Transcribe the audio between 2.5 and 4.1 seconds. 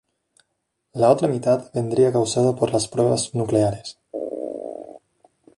por las pruebas nucleares.